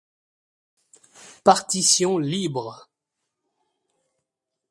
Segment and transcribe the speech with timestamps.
[1.43, 2.89] Partition libre.